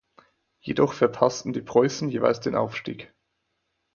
[0.61, 3.13] Jedoch verpassten die Preussen jeweils den Aufstieg.